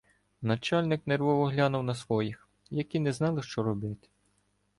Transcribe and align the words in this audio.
Начальник 0.41 1.07
нервово 1.07 1.45
глянув 1.49 1.83
на 1.83 1.95
своїх, 1.95 2.47
які 2.69 2.99
не 2.99 3.11
знали, 3.13 3.43
що 3.43 3.63
робити. 3.63 4.07